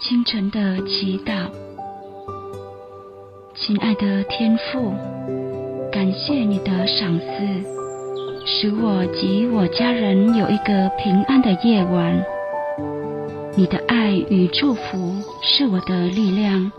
[0.00, 1.50] 清晨的祈祷，
[3.54, 4.94] 亲爱的天父，
[5.92, 7.26] 感谢你的赏赐，
[8.46, 12.24] 使我及我家人有一个平安的夜晚。
[13.54, 16.72] 你的爱与祝福是我的力量，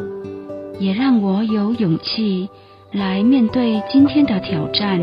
[0.79, 2.49] 也让我有勇气
[2.91, 4.99] 来面对今天的挑战。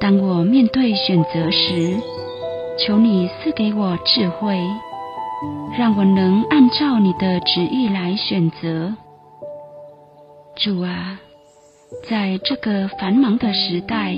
[0.00, 2.00] 当我面对选择时，
[2.78, 4.58] 求你赐给我智慧。
[5.76, 8.94] 让我能按照你的旨意来选择，
[10.56, 11.18] 主啊，
[12.08, 14.16] 在这个繁忙的时代，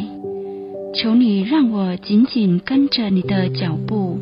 [0.94, 4.18] 求你让我紧紧跟着你的脚步，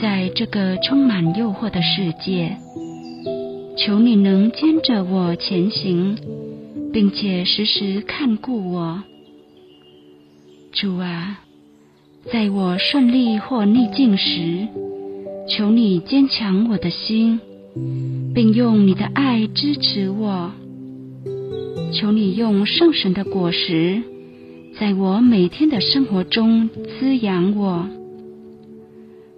[0.00, 2.56] 在这个充满诱惑的世界，
[3.76, 6.16] 求你能牵着我前行，
[6.92, 9.02] 并且时时看顾我，
[10.72, 11.40] 主啊，
[12.32, 14.66] 在我顺利或逆境时。
[15.48, 17.40] 求你坚强我的心，
[18.34, 20.52] 并用你的爱支持我。
[21.92, 24.02] 求你用圣神的果实，
[24.78, 27.88] 在我每天的生活中滋养我。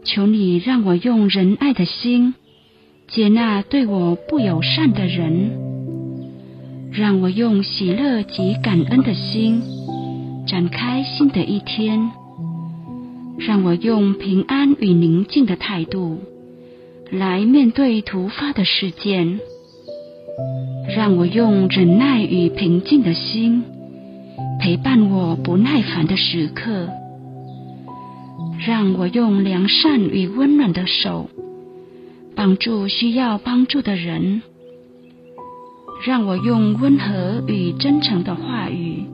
[0.03, 2.35] 求你让我用仁爱的心
[3.07, 5.53] 接纳对我不友善的人，
[6.91, 9.63] 让我用喜乐及感恩的心
[10.47, 12.11] 展开新的一天。
[13.41, 16.19] 让我用平安与宁静的态度
[17.11, 19.41] 来面对突发的事件，
[20.95, 23.65] 让我用忍耐与平静的心
[24.61, 26.91] 陪伴我不耐烦的时刻，
[28.67, 31.31] 让我用良善与温暖的手
[32.37, 34.43] 帮助需要帮助的人，
[36.05, 39.07] 让我用温和与真诚的话语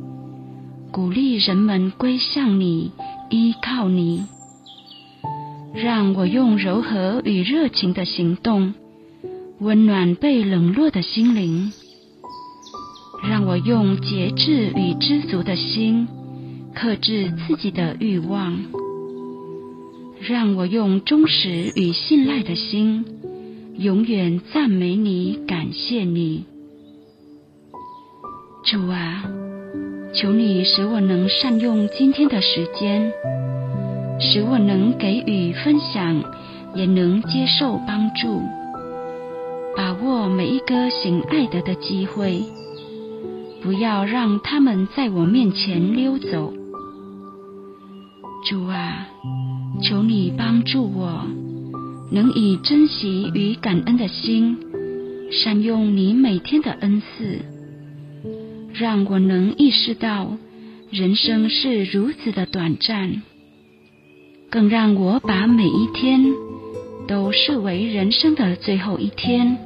[0.91, 2.91] 鼓励人们归向你。
[3.29, 4.25] 依靠你，
[5.75, 8.75] 让我用柔和与热情的行动
[9.59, 11.73] 温暖被冷落的心灵；
[13.29, 16.07] 让我用节制与知足的心
[16.75, 18.55] 克制自己的欲望；
[20.21, 23.05] 让我用忠实与信赖的心
[23.77, 26.45] 永远赞美你、感谢你，
[28.65, 29.46] 主啊。
[30.19, 33.13] 求你使我能善用今天的时间，
[34.19, 36.25] 使我能给予分享，
[36.75, 38.41] 也能接受帮助，
[39.77, 42.43] 把握每一个行爱德的机会，
[43.63, 46.55] 不要让他们在我面前溜走。
[48.49, 49.09] 主啊，
[49.83, 51.27] 求你帮助我，
[52.11, 54.57] 能以珍惜与感恩的心，
[55.31, 57.56] 善用你每天的恩赐。
[58.79, 60.37] 让我能意识到
[60.91, 63.23] 人生是如此的短暂，
[64.51, 66.27] 更让我把每一天
[67.09, 69.57] 都视为人生的最后一天，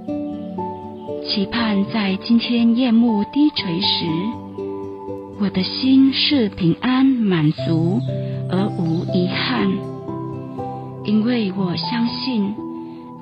[1.26, 4.06] 期盼在今天夜幕低垂时，
[5.40, 8.00] 我的心是平安满足
[8.48, 9.68] 而无遗憾，
[11.04, 12.54] 因为我相信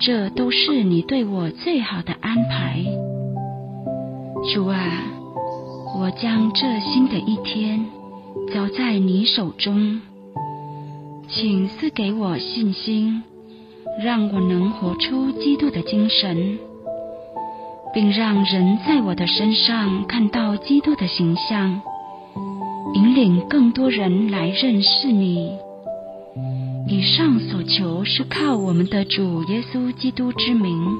[0.00, 2.84] 这都是你对我最好的安排，
[4.53, 5.15] 主啊。
[5.97, 7.87] 我将这新的一天
[8.53, 10.00] 交在你手中，
[11.28, 13.22] 请赐给我信心，
[14.03, 16.59] 让我能活出基督的精神，
[17.93, 21.81] 并让人在我的身上看到基督的形象，
[22.94, 25.53] 引领更多人来认识你。
[26.87, 30.97] 以上所求是靠我们的主耶稣基督之名，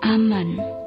[0.00, 0.79] 阿门。